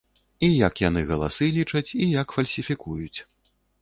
[0.45, 3.19] І як яны галасы лічаць, і як фальсіфікуюць.